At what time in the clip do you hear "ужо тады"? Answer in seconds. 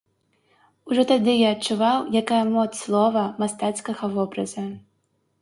0.91-1.35